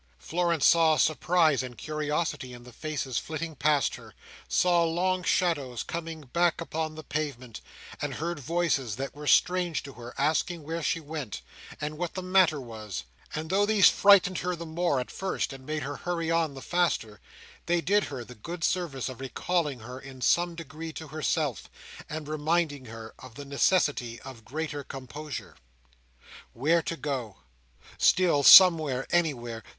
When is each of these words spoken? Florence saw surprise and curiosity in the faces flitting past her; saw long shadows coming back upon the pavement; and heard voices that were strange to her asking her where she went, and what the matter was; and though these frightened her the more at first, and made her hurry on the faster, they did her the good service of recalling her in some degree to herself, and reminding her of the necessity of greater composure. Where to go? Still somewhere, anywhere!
Florence 0.17 0.65
saw 0.65 0.97
surprise 0.97 1.61
and 1.61 1.77
curiosity 1.77 2.53
in 2.53 2.63
the 2.63 2.73
faces 2.73 3.19
flitting 3.19 3.55
past 3.55 3.93
her; 3.97 4.15
saw 4.47 4.83
long 4.83 5.21
shadows 5.21 5.83
coming 5.83 6.21
back 6.21 6.59
upon 6.59 6.95
the 6.95 7.03
pavement; 7.03 7.61
and 8.01 8.15
heard 8.15 8.39
voices 8.39 8.95
that 8.95 9.13
were 9.13 9.27
strange 9.27 9.83
to 9.83 9.93
her 9.93 10.15
asking 10.17 10.61
her 10.61 10.65
where 10.65 10.81
she 10.81 10.99
went, 10.99 11.43
and 11.79 11.99
what 11.99 12.15
the 12.15 12.23
matter 12.23 12.59
was; 12.59 13.03
and 13.35 13.51
though 13.51 13.63
these 13.63 13.91
frightened 13.91 14.39
her 14.39 14.55
the 14.55 14.65
more 14.65 14.99
at 14.99 15.11
first, 15.11 15.53
and 15.53 15.67
made 15.67 15.83
her 15.83 15.97
hurry 15.97 16.31
on 16.31 16.55
the 16.55 16.63
faster, 16.63 17.21
they 17.67 17.79
did 17.79 18.05
her 18.05 18.23
the 18.23 18.33
good 18.33 18.63
service 18.63 19.07
of 19.07 19.19
recalling 19.21 19.81
her 19.81 19.99
in 19.99 20.19
some 20.19 20.55
degree 20.55 20.91
to 20.91 21.09
herself, 21.09 21.69
and 22.09 22.27
reminding 22.27 22.85
her 22.85 23.13
of 23.19 23.35
the 23.35 23.45
necessity 23.45 24.19
of 24.21 24.43
greater 24.45 24.83
composure. 24.83 25.57
Where 26.53 26.81
to 26.81 26.97
go? 26.97 27.35
Still 27.99 28.41
somewhere, 28.41 29.05
anywhere! 29.11 29.61